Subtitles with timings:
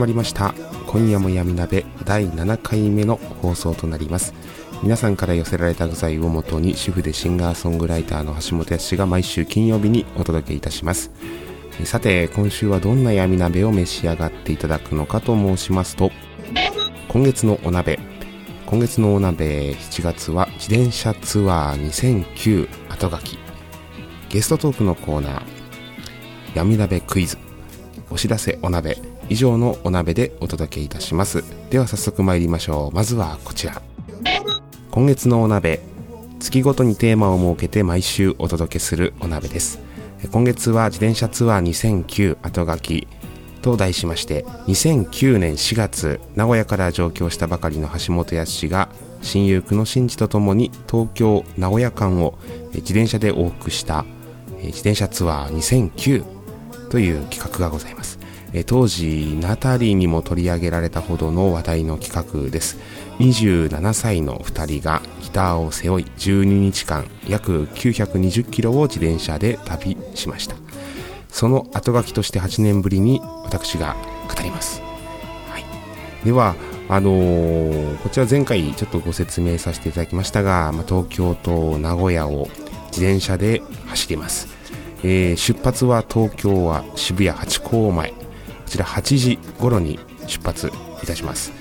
[0.00, 0.54] まりました。
[0.86, 4.32] 今夜も闇鍋第7回目の放送となります。
[4.82, 11.10] 皆さんから寄せられた具材をもとに主婦でシンガーソングライターの橋本康が毎週金曜日にお届けいたします。
[11.84, 16.10] さて今週はどんな闇鍋を召し上がっていただくのかと申しますと
[17.08, 17.98] 今月のお鍋。
[18.64, 23.38] 今月のお鍋7月は自転車ツアー2009後書き。
[24.30, 25.42] ゲストトークのコーナー
[26.54, 27.36] 闇鍋クイズ。
[28.10, 29.19] お知らせお鍋。
[29.30, 31.44] 以上のお鍋でお届けいたします。
[31.70, 32.94] では早速参りましょう。
[32.94, 33.80] まずはこちら。
[34.90, 35.80] 今月のお鍋
[36.40, 39.78] 月ごとにテーマを設けて毎週お届けするお鍋です。
[40.32, 43.06] 今月は自転車ツアー2009後書き
[43.62, 48.88] と題しまして2009年4月名古屋から上京したばかりの橋本康が
[49.22, 52.38] 親友久野真二とともに東京名古屋間を
[52.74, 54.04] 自転車で往復した
[54.62, 56.24] 自転車ツアー2009
[56.90, 58.19] という企画がございます。
[58.66, 62.78] 当時ナタリーにも取り上げられたほどの話題の企画です。
[63.18, 70.56] 27歳の2人がギターを背負い12日間約920キロを自転車で旅しました。
[71.30, 73.96] その後書きとして8年ぶりに私が
[74.28, 74.80] 語ります、
[75.48, 75.64] はい、
[76.24, 76.54] では
[76.88, 82.48] あのー、こちら前回ちょっとご説明させていただきましたが、まあ、東京と名古屋を
[82.88, 84.48] 自転車で走ります。
[85.04, 88.19] えー、出発は東京は渋谷八甲前。
[88.70, 90.70] ちら8時頃に出発
[91.02, 91.52] いたします。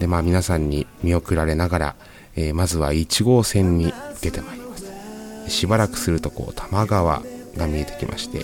[0.00, 1.96] でまあ皆さんに見送られながら、
[2.36, 5.50] えー、まずは1号線に出てまいります。
[5.50, 7.22] しばらくするとこう多摩川
[7.56, 8.38] が見えてきまして、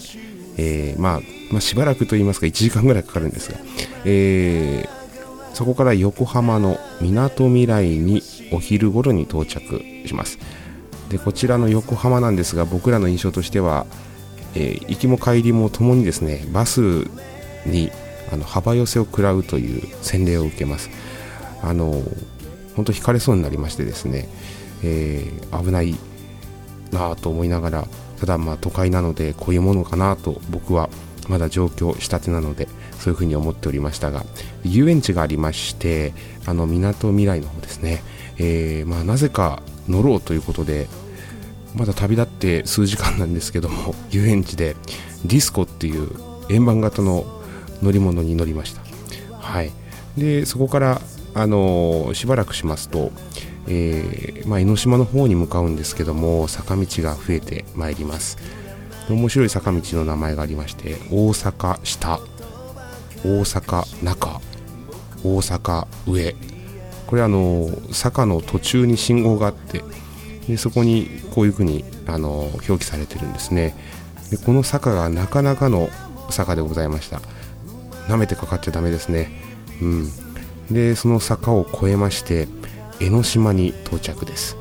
[0.57, 1.21] えー、まあ、
[1.51, 3.59] まあ、しばらくと言いますか1時間ぐらいかかるんですが、
[4.05, 8.23] えー、そこから横浜のみなとみらいに
[8.53, 10.39] お昼頃に到着します。
[11.09, 13.87] でこちらの横浜なんですが僕らの印象としては
[14.57, 17.05] え、行きも帰りもともにですねバス
[17.67, 17.91] に
[18.33, 20.91] あの幅寄せを食らうという洗礼を受けます。
[21.63, 22.03] あの
[22.77, 24.29] 本当惹かれそうになりましてですね、
[24.83, 25.95] えー、危ない
[26.93, 27.89] なぁと思いながら
[28.19, 30.89] ただまあ都会なのでこういうものかなと僕は
[31.29, 34.25] まだ上京したてなのでそういうふうに思っておりましたが
[34.63, 36.13] 遊園地がありまして
[36.47, 38.03] あの港未来の方ですね、
[38.37, 40.89] えー、まあ、なぜか乗ろうということで
[41.75, 44.77] まだ旅立って数時間なんですけども遊園地で
[45.25, 46.11] ディスコっていう
[46.51, 47.43] 円盤型の
[47.85, 48.83] 乗り物に乗りました。
[49.39, 49.71] はい。
[50.17, 51.01] でそこから
[51.35, 53.11] あのー、しばらくしますと、
[53.67, 58.39] えー、まあ、江ノ島の方に向かうんですけども坂道が増えてまいります。
[59.11, 62.21] 面白い坂道の名前がありまして大阪下
[63.23, 64.41] 大阪中
[65.23, 66.35] 大阪上。
[67.07, 69.83] これあの坂の途中に信号があって
[70.49, 73.75] でそこにこういうふうにあの表記されてるんですね。
[74.31, 75.91] でこの坂がなかなかの
[76.31, 77.21] 坂でございました。
[78.09, 79.31] 舐めてかかっちゃダメですね。
[79.81, 80.11] うん。
[80.71, 82.49] でその坂を越えまして
[83.01, 84.57] 江ノ島に到着です。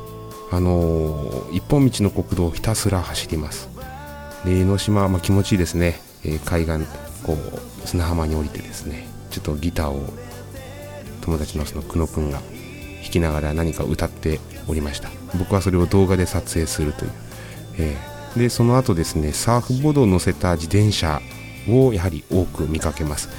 [0.52, 3.70] あのー、一本道の国道をひたすら走ります。
[4.46, 6.86] で江ノ島、まあ、気持ちいいですね、えー、海岸
[7.26, 9.08] こう砂浜に降りてですね。
[9.32, 10.04] ちょっとギターを
[11.22, 12.40] 友達のその久野くんが
[13.02, 15.10] 弾きながら何か歌っておりました。
[15.38, 17.12] 僕はそれを動画で撮影するという、
[17.80, 21.20] えー、でその後ですねサーフボードを乗せた自転車
[21.70, 23.30] をやはり多く見かけます。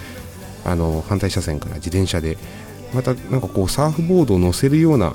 [0.64, 2.38] あの反対車線から自転車で
[2.94, 5.14] またなんかこうサーフボードを乗せるような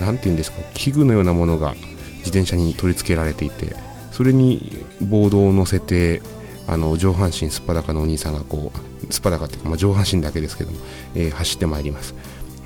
[0.00, 1.74] 何て言うんですか器具のようなものが
[2.18, 3.76] 自転車に取り付けられていて
[4.12, 6.22] それにボードを乗せて
[6.66, 8.72] あの上半身すっぱだかのお兄さんがこ
[9.08, 10.78] うすっぱだかっていうか、まあ、上半身だけですけども、
[11.14, 12.14] えー、走ってまいります。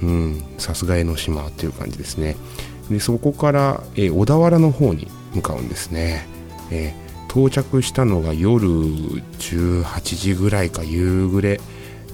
[0.02, 2.36] うんさすが江ノ島という感じですね。
[2.90, 6.26] でそこから、えー、小田原の方に向かうんですね。
[6.70, 11.60] えー、到着したのが夜18時ぐらいか夕暮れ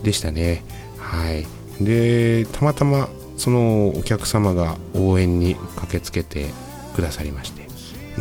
[0.03, 0.63] でしたね。
[0.99, 1.47] はい。
[1.83, 3.09] でたまたま
[3.39, 6.51] そのお客様が応援に駆けつけて
[6.95, 7.67] くださりまして。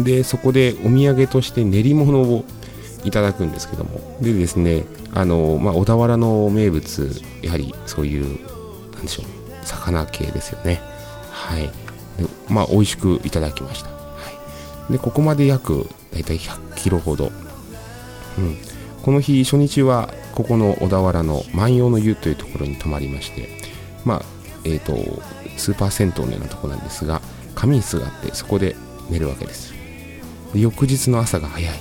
[0.02, 2.46] でそこでお土産として練り物を
[3.04, 4.00] いただくんですけども。
[4.22, 7.12] でですねあの、まあ、小田原の名物
[7.42, 8.40] やはりそういう
[8.94, 9.26] なんでしょう
[9.66, 10.80] 魚系ですよね。
[11.30, 11.64] はい。
[11.64, 11.72] で
[12.48, 13.90] まあ美味しくいただきました、
[14.90, 17.32] でここまで約大体100キロほど、
[18.38, 18.58] うん、
[19.04, 23.50] この日初日はここの小田原の万葉の湯というところに泊まりまして
[24.04, 24.22] まあ
[24.64, 25.22] えっ、ー、と
[25.58, 27.22] スーパー銭湯のようなところなんですが
[27.56, 28.76] 仮眠室があってそこで
[29.10, 29.74] 寝るわけです。
[30.54, 31.80] で翌日の朝が早い、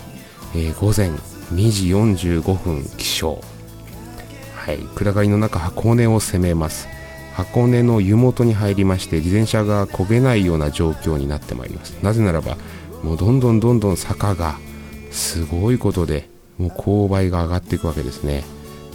[0.54, 1.10] えー、午前
[1.52, 3.40] 2時45分起床。
[4.54, 4.78] はい。
[4.94, 6.88] 暗がりの中箱根を攻めます。
[7.34, 11.92] 箱根の湯本に入りまして自転車が焦げないような状況になってまいります。
[12.02, 12.56] なぜならば
[13.04, 14.58] もうどんどんどんどん坂が
[15.10, 16.28] すごいことで
[16.58, 18.44] もう勾配が上がっていくわけですね、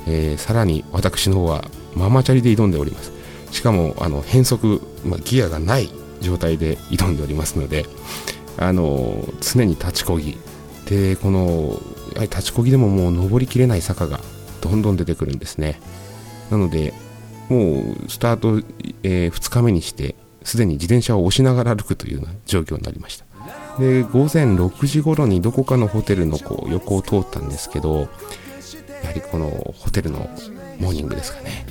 [0.08, 1.64] えー、さらに私の方は
[1.96, 3.12] ママチャリで挑んでおります。
[3.52, 5.90] しかもあの変速、まあ、ギアがない
[6.22, 7.86] 状態で挑んでおりますので
[8.58, 10.38] あの常に立ちこぎ。
[10.86, 11.80] でこの
[12.14, 14.20] やはり立ちこぎでももう登りきれない坂が
[14.62, 15.80] どんどん出てくるんですね。
[16.50, 16.94] なので
[17.48, 18.66] もうスタート、
[19.04, 23.29] えー、2日目にしてすでに自転車を押しながら歩くというような状況になりました。
[23.80, 28.10] で午前6時頃にどこかのホテルのこう横を通ったんですけど
[29.04, 30.30] やはりこのホテルの
[30.80, 31.66] モーニングですかね。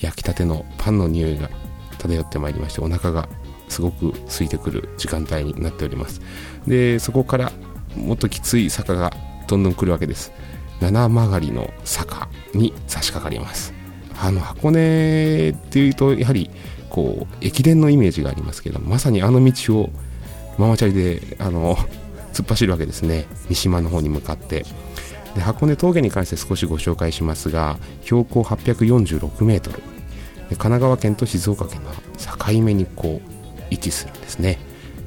[0.00, 1.48] 焼きたてのパンの匂いが
[1.98, 3.28] 漂ってまいりましてお腹が
[3.68, 6.20] すごく空いてくる時間帯になっております。
[6.66, 7.52] でそこから
[7.96, 9.12] もっときつい坂が
[9.48, 10.32] どんどん来るわけです。
[10.80, 13.72] 七曲がりの坂に差し掛かります。
[14.20, 16.50] あの箱根っていうとやはり
[16.90, 19.90] こう駅伝のイメージがありますけどまさにあの道を
[20.58, 21.76] ママチャリであの
[22.32, 23.26] 突っ走るわけですね。
[23.48, 24.64] 三島の方に向かって。
[25.34, 29.82] で箱根峠に関して少しご紹介しますが標高846メートル。
[30.50, 34.58] 神奈川県と静岡県の境目にこう位置するんですね。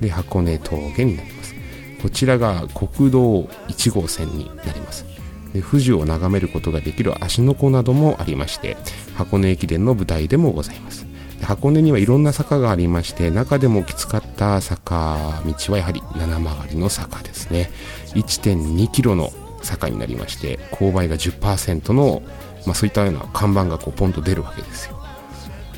[0.02, 1.56] で箱根峠になります。
[2.02, 5.06] こちらが国道1号線になります。
[5.54, 8.78] で富士を眺めることができる芦ノ湖などもありまして
[9.16, 11.07] 箱根駅伝の舞台でもございます。
[11.42, 17.70] 箱根にはいろんな坂がありまして中でもきつかった坂道はやはり七曲りの坂ですね。
[18.16, 19.32] 1.2キロの
[19.62, 22.22] 坂になりまして勾配が10%の、
[22.66, 24.98] まあ、そういったような看板がこうポンと出るわけですよ。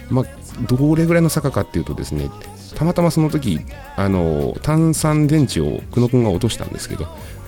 [0.09, 0.25] まあ
[0.67, 2.29] どれぐらいの坂かっていうとですね
[2.75, 3.59] たまたまその時
[3.95, 7.07] あの炭酸電池を久野君が落としたんですけど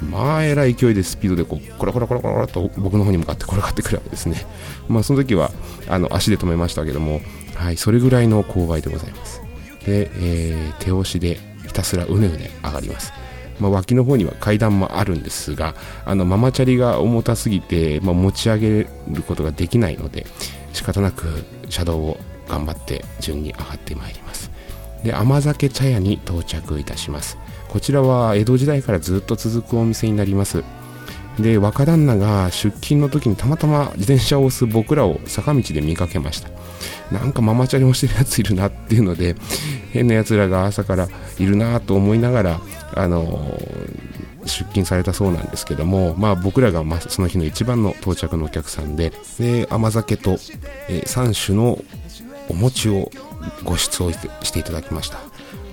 [0.09, 4.45] まあえらい勢いでスピードでこうコラコラコラコラと僕の方に向かって転がってくるわけですね。
[4.87, 5.51] まあその時は
[5.87, 7.21] あの足で止めましたけども
[7.61, 9.41] はいそれぐらいの勾配でございます。
[9.85, 11.37] で、えー、手押しで
[11.67, 13.13] ひたすらうねうね上がります。
[13.59, 18.87] まあ、脇の方には階段もあるんですがあのママチャリが重たすぎて、まあ、持ち上げる
[19.27, 20.25] ことができないので
[20.73, 21.27] 仕方なく
[21.69, 22.17] 車道を
[22.47, 24.49] 頑張って順に上がってまいります。
[25.03, 27.37] で甘酒茶屋に到着いたします。
[27.69, 30.63] こちらは江戸時代からずっと続くお店になります。
[31.41, 36.49] で若旦那が出勤の時にたまたま自転車を押す僕らを坂道で見かけました。
[37.11, 39.35] なんかママチャリ押してるやついるなっていうので
[39.91, 42.61] 変なやつらが朝からいるなと思いながら
[42.95, 43.59] あの
[44.45, 50.37] 出勤されたそうなんですけども、まあ、僕らがその日の一番の到着のお客さんでで甘酒と、
[50.89, 51.83] え、3種の
[52.49, 53.11] お餅を
[53.63, 55.19] ご出をしていただきました。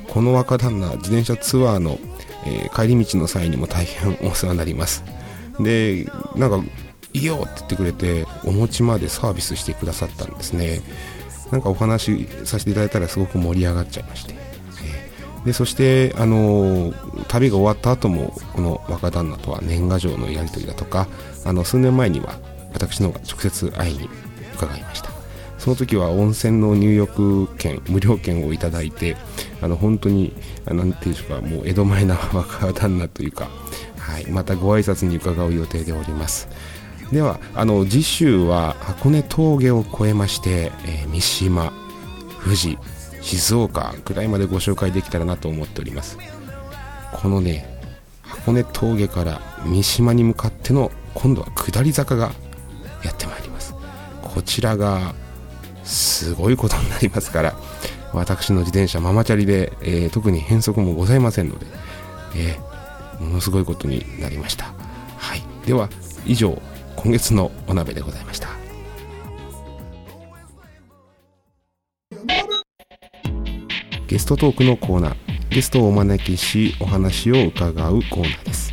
[0.08, 1.98] この若旦那自転車ツアーの、
[2.46, 5.02] え、帰り道の際にも大変お世話になります。
[5.60, 6.62] でなんか
[7.12, 10.80] いいよって言ってくれてお餅までサービスしてくださったんですね。
[11.50, 14.34] なんかお話しさせていただいたらすごく盛り上がっちゃいまして、
[15.46, 21.08] でそしてあのー、旅が終わった後もこの若旦那とは年賀状のやり取りだとか
[21.44, 22.38] あの数年前には
[22.74, 24.10] 私の方が直接会いに
[24.54, 25.10] 伺いました。
[25.58, 29.16] その時は温泉の入浴券無料券をいただいて
[29.60, 30.32] あの本当に
[30.66, 33.48] 何ていうんでしょうかもう江戸前な若旦那というか、
[34.08, 36.48] はい、またご挨拶に伺う予定でおります。
[37.12, 41.72] ではあの次週は箱根峠を越えまして、えー、三島
[42.42, 42.78] 富士
[43.22, 46.18] 静岡ぐらいまでご紹介できたらなと思っております。
[47.12, 47.78] このね
[48.22, 52.32] 箱根峠から三島に向かっての今度は下り坂が
[53.02, 53.74] やってまいります。
[54.22, 55.14] こちらが
[55.84, 57.54] すごいことになりますから
[58.12, 61.66] 私の自転車ママチャリで、えー、特に変則もございませんので、
[62.36, 62.77] えー、
[63.20, 64.72] ものすごいことになりました。
[65.16, 65.42] はい。
[65.66, 65.88] では
[66.26, 66.60] 以上
[66.96, 68.48] 今月のお鍋でございました。
[74.06, 75.16] ゲストトークのコーナー
[75.50, 78.72] ゲストをお招きしお話を伺うコーナーです。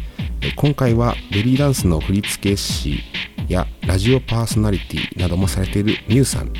[0.55, 2.99] 今回はベリーダンスの振付師
[3.47, 6.51] やラジオパーソナリティなどもされているミュウさん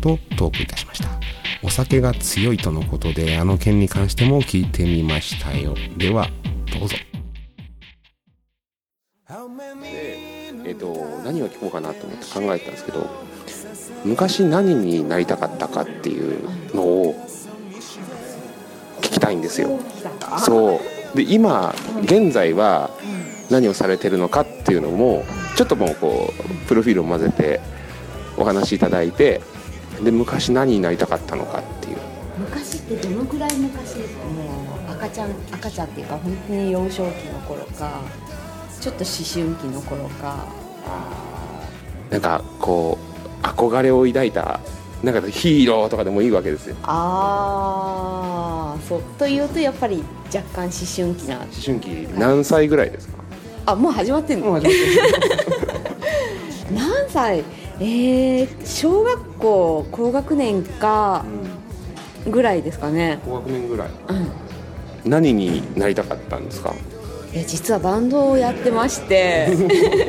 [0.00, 1.08] とトークいたしました。
[1.62, 5.74] お酒が強いとのことであの件に関しても聞いてみましたよ。
[5.96, 6.28] では
[6.78, 6.96] どうぞ。
[10.70, 13.10] えっ、と何を聞こうかなと思って考えたんですけど
[14.04, 17.14] 昔何になりたかったかっていうのを
[19.00, 19.80] 聞きたいんですよ。
[20.38, 21.16] そう。
[21.16, 22.90] で今現在は
[23.50, 25.24] 何をされてるのかっていうのも
[25.56, 27.60] ちょっともうこうプロフィールを混ぜて
[28.36, 29.40] お話しいただいて
[30.04, 31.96] で昔何になりたかったのかっていう。
[32.38, 33.94] 昔ってどのくらい昔？
[33.96, 34.44] ですかも
[34.88, 38.00] う赤ちゃん赤ちゃんっていうか本当に幼少期の頃か
[38.80, 39.12] ちょっと思
[39.50, 40.59] 春期の頃か。
[42.10, 42.98] なんかこ
[43.42, 44.60] う憧れを抱いた
[45.02, 46.76] なんかヒーローとかでもいいわけですよ。
[46.82, 50.02] ああそうというとやっぱり
[50.34, 51.36] 若干思春期な。
[51.38, 53.14] 思春期何歳ぐらいですか？
[53.66, 54.52] あもう始まってんの？
[54.60, 54.78] 始まって
[56.74, 57.44] 何歳？
[57.80, 61.24] えー、小学校高学年か
[62.28, 63.20] ぐらいですかね。
[63.24, 63.88] 高学年ぐらい。
[64.08, 64.30] うん。
[65.10, 66.74] 何になりたかったんですか？
[67.32, 69.48] いや実はバンドをやってまして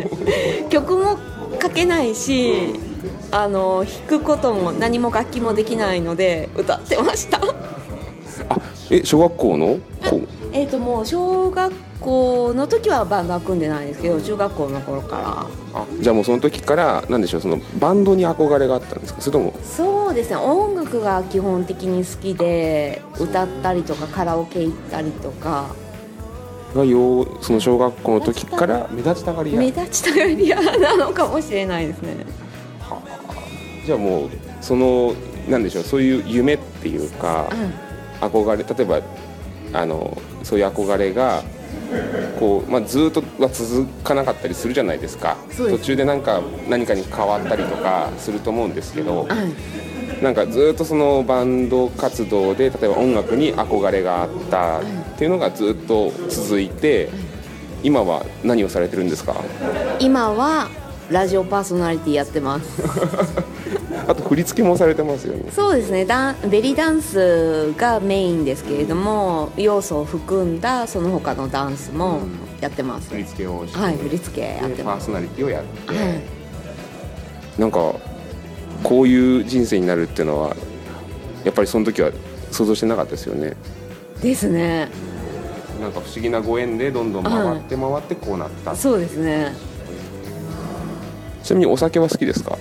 [0.69, 1.17] 曲も
[1.61, 2.73] 書けないし
[3.31, 7.37] あの弾くことも何も楽器もできないので歌ってました。
[8.49, 8.57] あ
[8.89, 9.77] え小学校の？
[10.09, 10.19] こ
[10.51, 19.21] えっともう小学校の時はバンドは組んでないですけど中学校の頃かあじゃあもうその時から何でしょうそのバンドに憧れがあったんですか？
[19.21, 19.53] それとも？
[19.57, 20.35] らそうですね。
[20.37, 25.67] 音楽が基本的に好きで歌ったりとかカラオケ行ったりとか
[26.75, 29.59] がようその小学校の時から目立ちたがり屋。
[29.59, 32.25] 目立ちたがり屋なのかもしれないですね。
[33.85, 34.29] じゃあもう
[34.61, 35.13] その
[35.49, 37.91] なんでしょうそういう夢っていうかうん。
[38.21, 39.01] 憧れ例えば
[39.73, 41.41] あのそういう憧れが
[42.39, 45.37] こう、まあ、ずっとは続かなかったりするじゃないですか。
[45.57, 50.23] 途中でなんか何かに変わったりとかすると思うんですけどはい。
[50.23, 54.79] なんかずっとそのバンド活動で例えば音楽に憧れがあった
[55.21, 57.07] っていうのがずっと続いて
[57.83, 59.35] 今は何をされてるんですか？
[59.99, 60.67] 今は
[61.11, 62.81] ラジオパーソナリティやってます。
[64.09, 65.43] あと振り付けもされてますよね。
[65.51, 66.05] そうですね。
[66.05, 72.21] ダンベリーダンスがメインですけれども要素を含んだその他のダンスも
[72.59, 74.77] やってます、振り付けをして、はい振り付けやってます。
[74.77, 76.19] でパーソナリティをやって、はい。
[77.61, 77.77] なんか
[78.81, 80.55] こういう人生になるっていうのは
[81.43, 82.09] やっぱりその時は
[82.49, 83.53] 想像してなかったですよね。
[84.23, 84.87] ですね
[85.81, 89.51] なんか不思議なご縁でどんどん回って回ってこうなった、そうですね。
[91.43, 92.51] ちなみにお酒は好きですか？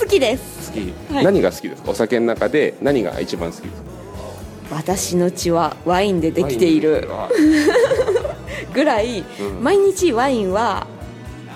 [0.00, 0.72] 好きです。
[0.72, 1.24] 好き、はい。
[1.24, 1.90] 何が好きですか？
[1.92, 4.76] お酒の中で何が一番好きですか？
[4.76, 7.08] 私の血はワインでできている。
[7.08, 7.28] ワ
[8.74, 9.62] ぐらい、うん。
[9.62, 10.86] 毎日ワインは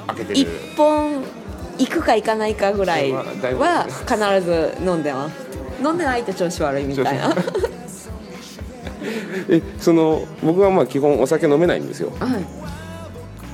[0.09, 0.51] 1イン開けてる。
[0.77, 1.25] 本
[1.79, 3.25] 行くか行かないかぐらいは
[4.07, 5.35] 必ず飲んでます。
[5.85, 7.29] 飲んでないと調子悪いみたいな。
[7.29, 7.35] は
[9.49, 12.13] えその僕はまあ基本お酒飲めないんですよ。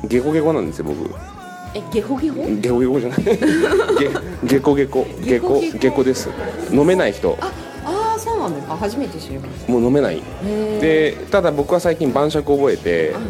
[0.04, 0.08] い。
[0.08, 1.10] ゲコゲコなんですよ僕。
[1.74, 3.18] えゲホゲホゲコゲコじゃない。
[3.98, 4.10] ゲ
[4.44, 5.06] ゲコゲコ。
[5.20, 6.02] ゲコゲコ？
[6.04, 6.28] です。
[6.72, 7.36] 飲めない人。
[7.40, 7.52] あ
[7.84, 8.76] あーそうなんですか。
[8.76, 10.22] 初めて知りましもう飲めない。
[10.80, 13.22] でただ僕は最近晩酌を覚えてーはい。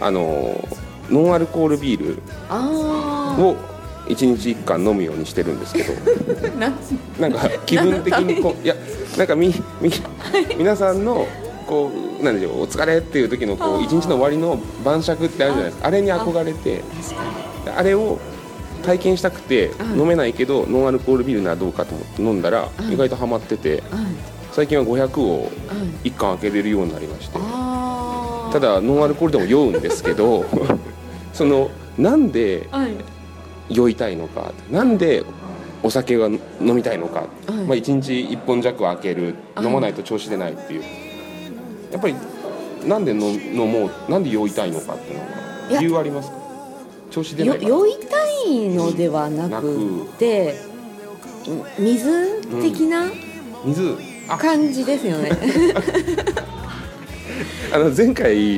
[0.00, 0.68] あの
[1.10, 2.18] ノンアルコールビール
[2.48, 3.56] あを
[4.08, 5.92] 1日1缶飲むようにしてるんですけど。
[6.56, 6.74] あなん
[7.20, 8.74] なんか気分的にこういや
[9.16, 9.90] なんかみみ
[10.56, 11.26] 皆さんの
[11.66, 11.90] こ
[12.20, 15.86] うなんでしょうお疲れっていう時のこう一日の終わりの晩酌ってあるじゃないですか。
[15.88, 16.82] あれに憧れて。
[17.76, 18.18] あれを
[18.82, 20.00] 体験したくてうん。
[20.00, 22.92] 飲めないけどノンアルコールビールならどうかと思って飲んだらうん。
[22.92, 23.82] 意外とハマってて
[24.52, 25.50] 最近は500を
[26.04, 27.38] 1缶開けれるようになりまして。
[28.52, 30.44] ただノンアルコールでも酔うんですけど
[31.32, 32.92] そのなんではい。
[33.68, 35.22] 酔いたいのかなんで
[35.82, 36.40] お酒が飲
[36.74, 37.28] みたいのか、はい。
[37.52, 39.66] まあ、1日1本弱開けるはい。
[39.66, 40.82] 飲まないと調子出ないっていう。
[41.92, 42.14] やっぱり
[42.86, 43.20] なんで飲
[43.54, 45.26] 飲もうなんで酔いたいのかっていうのい
[45.72, 45.74] や。
[45.76, 46.36] が理由ありますか？
[47.10, 50.54] 調子出ない酔いたいのではなくて
[51.78, 53.06] 水的な
[53.64, 53.96] 水。
[54.28, 54.36] あ。
[54.38, 55.30] 感じですよね。
[57.72, 58.56] あの前回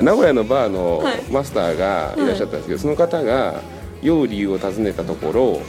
[0.00, 1.22] 名古屋のバーのはい。
[1.30, 3.60] マスターがいらっしゃったんですけど、その方が
[4.02, 5.60] 酔う理由を尋ねたところ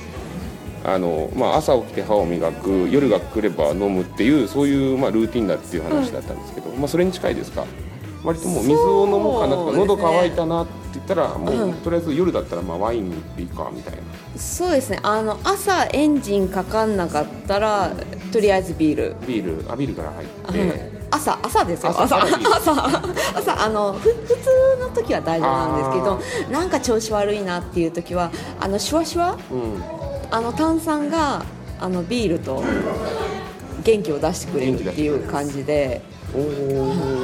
[0.84, 7.66] あの、まあ、朝起きて歯を磨く夜が来れば飲むっていうそういう、まあ、ルーティンだっていう話だったんですけど、まあ、それに近いですか？
[8.24, 9.78] 割ともう水を飲もうかなとか、ね。
[9.80, 11.74] 喉乾いたなって言ったらもう、うん。
[11.74, 14.02] とりあえず夜だったらまあワインでいいかみたいな。
[14.38, 15.00] そうですね。
[15.04, 17.92] あの朝エンジンかかんなかったら
[18.32, 19.16] とりあえずビール。
[19.28, 19.72] ビール。
[19.72, 21.90] あビールから入って、はい朝朝ですよ。
[21.92, 23.02] 朝朝 朝朝
[23.36, 24.36] 朝あのふ普通
[24.82, 29.84] の時は大丈夫なんですけどなんか調子悪いなっていう時はあのシュワシュワうん
[30.34, 31.46] あの炭酸が
[31.80, 32.63] あのビールと
[33.84, 36.02] 元気を出してくれるっていう感じで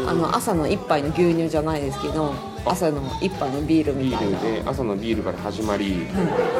[0.08, 6.06] あの朝の一杯の牛乳じゃないですけど朝の一杯のビールみビールたいなで朝のビールから始まり、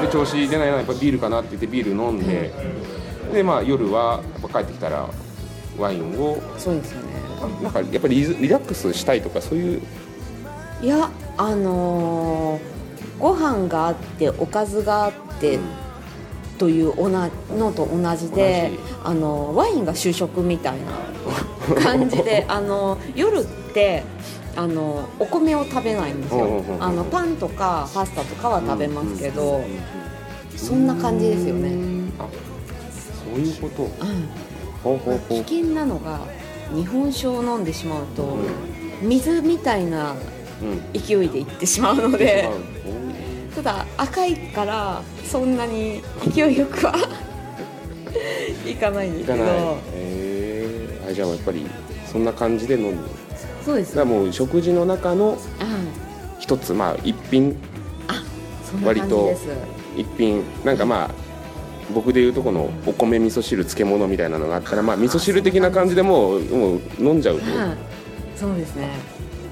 [0.02, 2.52] で調子出ないなやっぱビールかなって言ってビール飲んで、
[3.32, 5.08] でまあ夜はやっぱ帰ってきたら
[5.78, 7.14] ワインをそうですよね。
[7.44, 9.82] あなんかやっぱりリラックスしたいとかそういう。
[10.82, 12.80] いやあのー
[13.20, 15.60] ご飯があっておかずがあって、
[16.60, 18.72] というおなのと同じで
[19.04, 20.78] あのワインが主食みたい
[21.74, 24.04] な 感じであの夜って
[24.56, 26.62] あのお米を食べないんですよ。
[26.80, 29.64] あのパンとかパスタとかは食べますけど、うんうんうん
[30.60, 31.72] そんな感じですよね、
[32.20, 32.28] あ
[33.34, 33.84] そういうこと。
[33.84, 33.90] うん。
[34.84, 35.44] ほうほうほう。
[35.44, 36.20] 危険なのが
[36.76, 38.38] 日本酒を飲んでしまうと、う
[39.02, 40.16] 水みたいな
[40.62, 40.82] うん。
[40.92, 42.50] 勢いでいってしまうので。
[42.86, 42.99] う
[43.60, 46.02] ただ赤いからそんなに
[46.34, 46.96] 勢いよくは
[48.66, 49.38] いかないんですけど。
[49.38, 49.76] んいかない。
[49.96, 51.66] えじゃあやっぱり
[52.10, 52.98] そんな感じで飲む
[53.66, 53.96] そうです。
[53.98, 55.38] だからもう食事の中のうん
[56.40, 57.58] 一つまあ一品。
[58.64, 59.42] そんな感じです。
[59.98, 60.42] 一品。
[60.64, 61.10] なんかまあ
[61.94, 67.46] 僕でいうとこのお米味噌汁漬物みたいなのがあったらまあ味噌汁的な感じでもうもう飲んじゃうと。
[67.46, 67.78] はい
[68.38, 68.88] そうですね。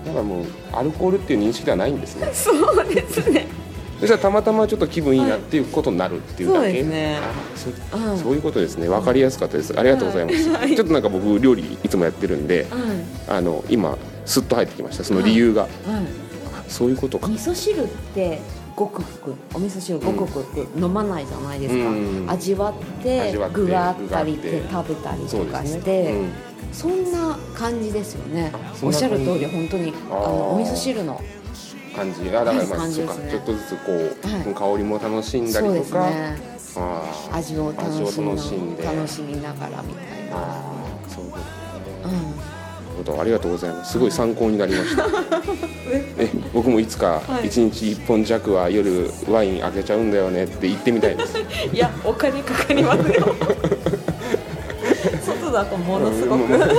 [0.06, 2.30] だからもうアルコールっていう認識ではないんですね。
[2.32, 3.67] そうですね
[4.00, 7.20] そしたらたまたまちょっと気分いいなっていうことになるっていうだけ、そうですね。
[7.20, 7.58] あ
[7.92, 8.18] そうん。
[8.18, 8.88] そういうことですね。
[8.88, 9.74] 分かりやすかったです。
[9.78, 10.76] ありがとうございます、はい。
[10.76, 12.68] ちょっとなんか僕料理いつもやってるんで
[13.28, 15.04] うんあの今スッと入ってきました。
[15.04, 16.28] その理由が、うん
[16.68, 17.28] そういうことか。
[17.28, 18.40] 味噌汁って
[18.76, 22.26] ごくごくお味噌汁ごくごく飲まないじゃないですか、うん。
[22.30, 26.30] 味わって具があったりって食べたりとかしてうん。
[26.74, 28.52] そんな感じですよね。
[28.84, 31.22] おっしゃる通り本当にあのお味噌汁の
[31.98, 34.54] 感じあだからまあ、はいそうかちょっとずつこう、はい。
[34.54, 36.08] 香りも楽しんだりとか、
[36.76, 40.62] あー味を楽しんで楽しみながらみたいな、
[41.08, 41.48] そういうことね。
[42.04, 42.24] うん、なる
[42.98, 43.94] ほどありがとうございます。
[43.94, 45.06] すごい参考になりました。
[46.20, 46.30] え？
[46.54, 47.46] 僕もいつかはい。
[47.50, 51.38] 1日1本弱は夜ワイン開けちゃうんだよねって言ってみたいです。
[51.74, 53.36] いやお金かかりますよ。
[55.26, 56.62] 外だとものすごく、うん。
[56.62, 56.70] あり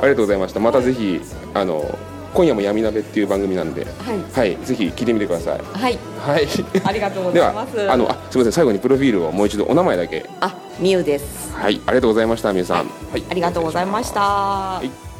[0.00, 0.60] がとうございました。
[0.60, 1.20] またぜひ
[1.54, 1.98] あの
[2.34, 4.32] 今夜も闇鍋っていう番組なんではい。
[4.32, 5.58] はいぜひ聞いてみてください。
[5.58, 5.98] はい。
[6.18, 6.48] はい。
[6.84, 7.90] ありがとうございます。
[7.90, 8.52] あのあすみません。
[8.52, 10.24] 最後にプロフィールをもう一度お名前だけ。
[10.40, 11.52] あみゆです。
[11.54, 11.80] はい。
[11.86, 12.76] ありがとうございましたみゆさん。
[12.78, 12.82] は
[13.18, 13.22] い。
[13.30, 15.12] ありがとうございました、い。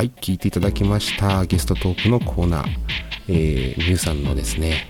[0.00, 2.66] はい、聞いていただきましたゲストトークのコーナー、
[3.28, 4.86] えー、みゆさんのですね、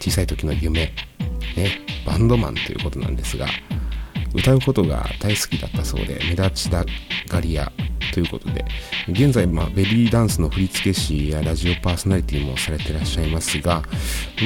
[0.00, 0.92] 小さい時の夢、
[1.56, 3.46] ね、バンドマンということなんですが、
[4.34, 6.84] 歌うことが大好きだったそうで、目立ちた
[7.28, 7.70] がり屋
[8.12, 8.64] ということで、
[9.08, 13.82] 現在、まあ、ベリーダンスの振付師やラジオパーソナリティもされてらっしゃいますが、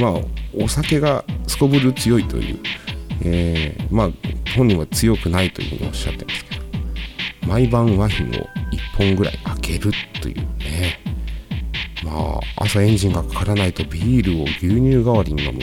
[0.00, 0.12] まあ、
[0.54, 2.58] お酒がすこぶる強いという、
[3.24, 4.10] えーまあ、
[4.56, 6.62] 本人は強くないというふうにおっしゃってますけど、
[7.46, 8.48] 毎晩ワインを1
[8.96, 11.00] 本ぐらい開けるというね
[12.04, 15.60] まあ朝エンジンがかからないとビールを牛乳代わりに飲む、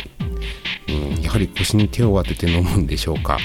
[0.88, 3.38] うん、やはり腰に手を当てて飲むんでしょうか、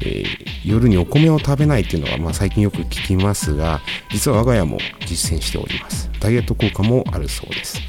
[0.00, 6.10] えー夜にお米を食べないっていうのは、まあ、最近よく聞きますが実は我が家も実践しております。
[6.20, 7.80] ダイエット効果もあるそうです。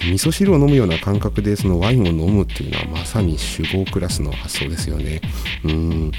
[0.00, 5.20] 味噌汁を飲むような感覚でそのワインを飲むっていうのはまさに酒豪クラスの発想ですよね。
[5.64, 6.12] うん。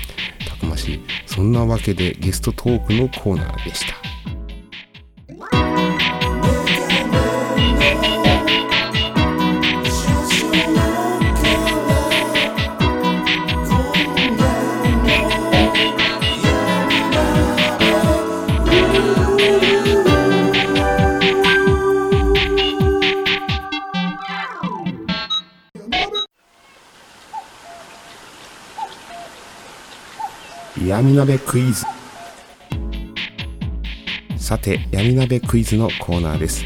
[0.47, 1.01] たくましい。
[1.25, 3.95] そんなわけでゲストトークのコーナーでした。
[31.07, 31.85] 闇鍋クイズ。
[34.35, 36.65] さて闇鍋クイズのコーナーです。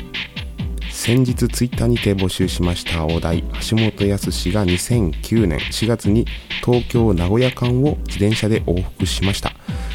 [0.90, 6.26] 先日ツイッターにて募集しましたお題橋本康が2009年4月に
[6.66, 9.54] 東京名古屋間を自転車で往復しました。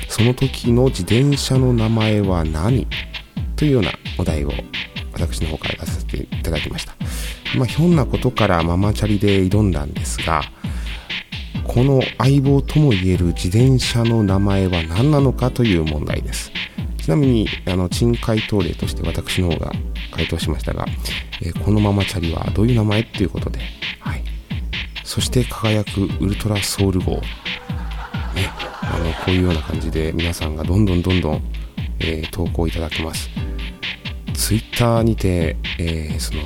[0.09, 2.87] その時の自転車の名前は何？
[3.57, 4.53] というようなお題を
[5.13, 6.95] 私の方から出させていただきました。
[7.57, 10.43] まあひょんなことからママチャリで挑んだんですが
[11.65, 16.51] この相棒ともいえる自転車の名前は何なのかという問題です。
[16.99, 19.73] ちなみにあの珍回答例として私の方が
[20.11, 20.87] 回答しましたが、
[21.41, 23.61] えーこのママチャリはどういう名前っていうことで、
[24.01, 24.25] はい、
[25.05, 27.23] そして輝くウルトラソウル号、ね、
[28.83, 31.43] あのこういうような感じで皆さんがどんどんどんどん、
[32.01, 33.31] えー、投稿いただけます。
[34.35, 36.43] ツイッターにて、えー、その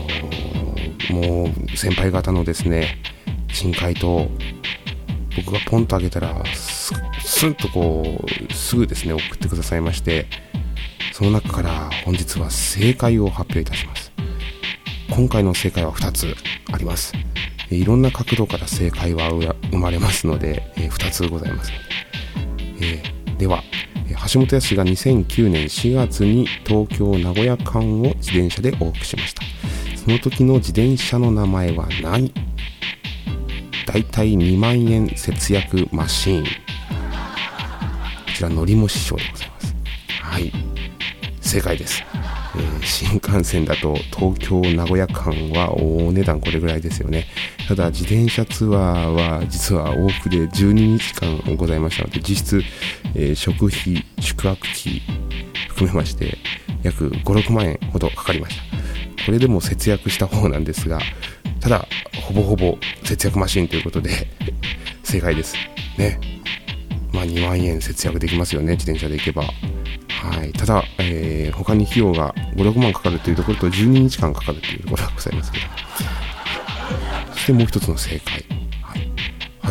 [1.20, 2.99] もう先輩方のですね
[3.49, 4.29] 珍回答
[5.36, 10.26] 僕がポンと上げたらスンとこうすぐですね送ってくださいまして
[11.12, 14.10] その中から本日は正解を発表いたします。
[15.10, 16.34] 今回の正解は2つ
[16.72, 17.12] あります。
[17.68, 19.28] いろんな角度から正解は
[19.70, 21.72] 生まれますので、え2つございます。
[22.80, 23.62] えー、では
[24.32, 29.42] 橋本康が2009年4月に東京名古屋間を自転車で往復しました。
[29.96, 32.32] その時の自転車の名前は何？
[33.90, 36.44] だいたい2万円節約マシーン。
[36.44, 36.48] こ
[38.33, 39.74] ちらのりも師匠でございます。
[40.22, 40.53] はい。
[41.40, 42.05] 正解です。
[42.55, 47.26] えー、新幹線だと東京名古屋間はお値段これぐらいですよね。
[47.66, 52.62] ただ自転車ツアーは実は往復で12日間ございましたので実質、
[53.16, 55.03] えー、食費宿泊費
[55.70, 56.38] 含めまして
[56.85, 58.62] 約56万円ほどかかりました。
[59.26, 61.00] これでも節約した方なんですが
[61.61, 61.87] ただ
[62.23, 64.11] ほぼほぼ節約マシンということで
[65.05, 65.55] 正解です。
[65.99, 66.18] ね。
[67.12, 69.42] まあ2万円節約できますよね自転車で行けば。
[69.42, 75.64] はい、ただ、えー、他に費用が5、6万かかるというところと12日間かかるというところがございますけど、
[77.33, 78.44] そしてもう一つの正解。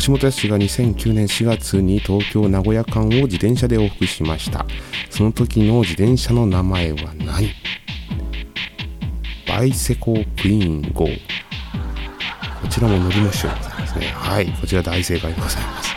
[0.02, 4.66] 橋本康が2009年4月に東京名古屋間を自転車で往復しました。
[5.10, 7.50] その時の自転車の名前は何？
[9.48, 11.08] バイセコクイーン号。
[12.70, 14.06] こちらも乗りましょうございますね。
[14.14, 15.90] はい、こちら大正解でございます。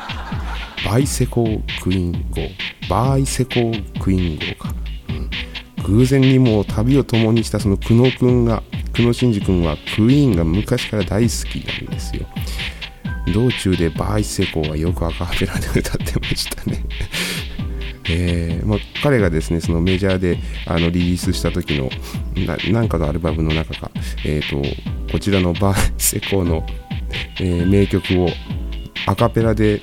[0.86, 2.40] バイセコクイーン号。
[2.88, 3.50] バイセコ
[4.00, 4.74] クイーン号か、
[5.10, 8.62] うん、偶然にも旅を共にしたその久野くんが
[8.94, 12.26] 久野真二君はクイーンが昔から大好きなんですよ
[13.34, 16.82] 道中でバイセコはよくアカペラで歌ってましたね
[18.08, 21.90] えーまあ、彼がですねそのメジャーであのリリースした時の
[22.72, 23.90] なんかのアルバムの中か、
[24.24, 26.64] えーと、こちらのバーセコーの、
[27.40, 28.28] えー、名曲を
[29.06, 29.82] アカペラで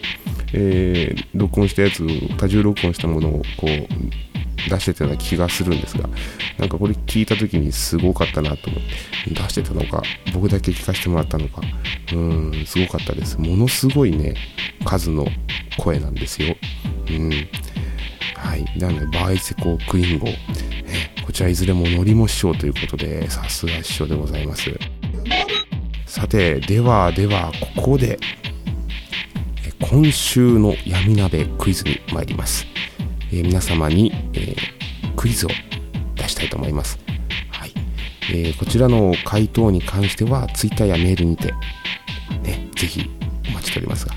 [0.54, 6.10] えー、録音したやつを多重録音したものをこう出してたような気がするんですが
[6.58, 8.82] なんかこれ聞いた時にすごかったなと思っ
[9.26, 10.04] て出してたのか
[10.34, 11.62] 僕だけ聞かせてもらったのか
[12.14, 13.40] うんすごかったです。
[13.40, 14.36] ものすごいね
[14.86, 15.26] 数の
[15.78, 16.56] 声なんですよ。
[17.10, 17.30] うん。
[18.36, 18.66] はい。
[18.78, 20.36] なのでバイセコクイン号、え
[21.26, 24.72] こちらいずれものりも師匠ということでさすが師匠でございます。
[26.06, 28.18] さてではではここで
[29.80, 32.66] 今週の闇鍋クイズに参ります、
[33.32, 34.56] えー、皆様に、えー、
[35.16, 35.50] クイズを
[36.16, 37.00] 出したいと思います、
[37.50, 37.74] はい。
[38.32, 41.54] えー、こちらの回答に関しては Twitter やメールにて、
[42.44, 43.10] ね、ぜひ
[43.48, 44.14] お待ちしておりますが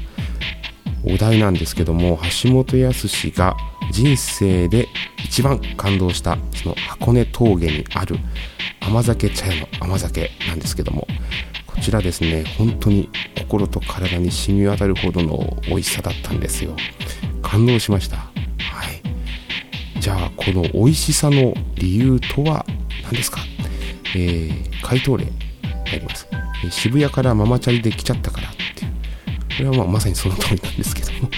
[1.04, 3.56] お題なんですけども橋本康が
[3.90, 4.88] 人生で
[5.24, 8.16] 一番感動したその箱根峠にある
[8.80, 11.06] 甘酒茶屋の甘酒なんですけども
[11.66, 16.76] こちらですね本当に心と体に染み渡るほどの美味しさだったんですよ。
[17.42, 18.16] 感動しました。
[18.16, 18.24] は
[19.94, 20.00] い。
[20.00, 22.64] じゃあこの美味しさの理由とは
[23.04, 23.40] 何ですか？
[24.14, 26.26] えー、回答例やります、
[26.70, 28.92] 渋谷からママチャリで来ちゃったからっていう。
[29.70, 31.28] これはまあまさにその通りなんですけども。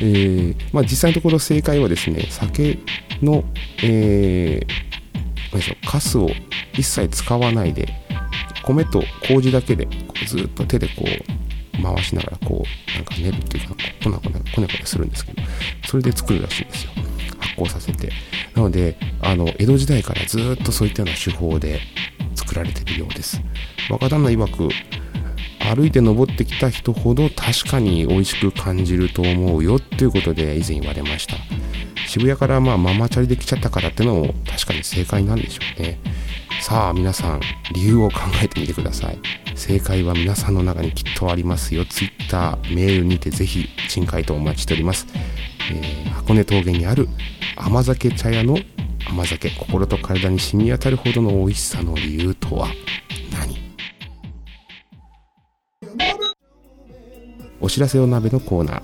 [0.00, 2.78] えー、まあ、実際のところ正解はですね酒
[3.22, 3.44] の、
[3.82, 4.66] えー、
[5.52, 6.28] 何でしょうカスを
[6.72, 7.88] 一切使わないで
[8.64, 9.86] 米と麹だけで
[10.26, 11.04] ずっと手でこ
[11.78, 15.42] う回しながらこうなんか練るっていうかこなこなこねこねするんですけど
[15.86, 16.92] それで作るらしいんですよ。
[17.38, 18.10] 発酵させて。
[18.54, 21.80] なのであの江戸時代からずっとそういったような手法で
[22.34, 23.40] 作られてるようです。
[23.90, 24.68] 若旦那曰く
[25.74, 31.36] 歩いて登ってきた人ほど確かに美味しく感じると思うよっていうことで以前言われました。
[32.06, 35.98] 渋谷からまあママチャリで来ちゃったからってのも確かに正解なんでしょうね。
[36.60, 37.40] さあ皆さん
[37.74, 39.18] 理由を考えてみてください。
[39.54, 41.84] 正解は皆さんの中にきっとありますよ。
[41.84, 45.06] Twitter メールにてぜひ珍回答お待ちしております、
[45.72, 47.08] えー、箱根峠にある
[47.56, 48.58] 甘酒茶屋の
[49.08, 52.68] 甘酒心と体に染み渡るほどの美味しさの理由とは？
[57.64, 58.82] お知らせを鍋のコーナー、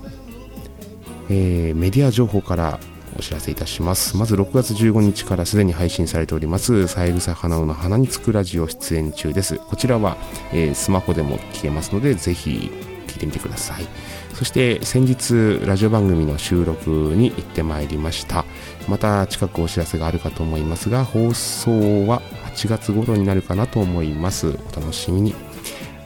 [1.29, 2.79] えー、メディア情報から
[3.15, 4.17] お知らせいたします。
[4.17, 9.57] まず6月15日からすでに配信されております三枝花尾の花につくラジオ出演中です。
[9.57, 10.17] こちらは、
[10.51, 12.71] えー、スマホでも聞けますのでぜひ
[13.05, 13.85] 聞いてみてください。
[14.33, 18.45] そして先日ラジオ番組の収録に行ってまいりました。
[18.87, 22.23] また近くお知らせがあるかと思いますが放送は
[22.55, 24.47] 8月頃になるかなと思います。
[24.47, 25.35] お楽しみに、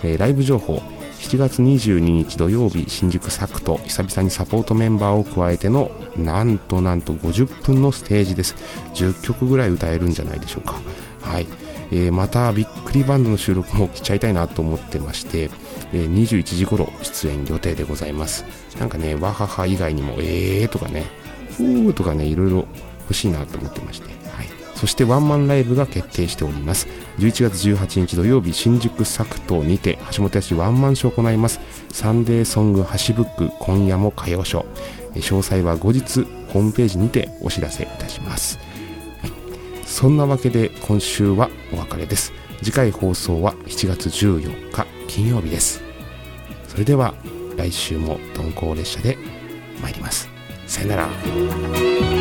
[0.04, 0.82] えー、ライブ情報。
[1.19, 8.56] 7月22日土曜日新宿サクト久々にサポートメンバーを加えてのなんとなんと50分のステージです。
[8.93, 10.80] 10曲ぐらい歌えるんじゃないでしょうか。
[11.21, 11.47] はい。
[11.91, 15.49] えー、またびっくりバンドの収録も来ちゃいたいなと思ってまして、
[15.93, 18.45] えー、21時頃出演予定でございます。
[18.80, 21.06] なんかねわはは以外にもえーとかね
[21.51, 22.67] ふーとかねいろいろ
[23.01, 24.25] 欲しいなと思ってまして。
[24.76, 26.88] そしてワンマンライブが決定しております。
[27.18, 31.60] 11月18日土曜日新宿作島にて橋本康ワンマンショーを行います。
[31.92, 34.66] サンデーソングハシブック今夜も歌謡ショー。
[35.16, 38.60] 詳細は後日ホームページにてお知らせいたします、
[39.86, 42.34] そんなわけで今週はお別れです。
[42.62, 45.82] 次回放送は7月14日金曜日です。
[46.68, 47.14] それでは
[47.56, 49.18] 来週も鈍行列車で
[49.82, 50.30] 参ります。
[50.68, 52.14] さよなら。